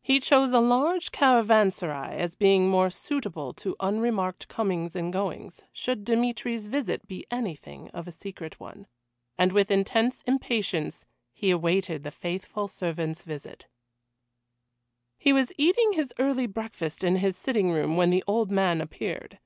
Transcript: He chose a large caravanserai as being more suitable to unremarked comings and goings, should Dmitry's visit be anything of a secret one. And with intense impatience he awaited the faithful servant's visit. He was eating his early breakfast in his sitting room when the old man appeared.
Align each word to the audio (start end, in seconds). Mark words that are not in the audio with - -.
He 0.00 0.20
chose 0.20 0.52
a 0.52 0.60
large 0.60 1.10
caravanserai 1.10 2.16
as 2.16 2.36
being 2.36 2.68
more 2.70 2.88
suitable 2.88 3.52
to 3.54 3.74
unremarked 3.80 4.46
comings 4.46 4.94
and 4.94 5.12
goings, 5.12 5.60
should 5.72 6.04
Dmitry's 6.04 6.68
visit 6.68 7.08
be 7.08 7.26
anything 7.32 7.90
of 7.90 8.06
a 8.06 8.12
secret 8.12 8.60
one. 8.60 8.86
And 9.36 9.50
with 9.50 9.72
intense 9.72 10.22
impatience 10.24 11.04
he 11.32 11.50
awaited 11.50 12.04
the 12.04 12.12
faithful 12.12 12.68
servant's 12.68 13.24
visit. 13.24 13.66
He 15.18 15.32
was 15.32 15.52
eating 15.58 15.94
his 15.94 16.14
early 16.16 16.46
breakfast 16.46 17.02
in 17.02 17.16
his 17.16 17.36
sitting 17.36 17.72
room 17.72 17.96
when 17.96 18.10
the 18.10 18.22
old 18.28 18.52
man 18.52 18.80
appeared. 18.80 19.40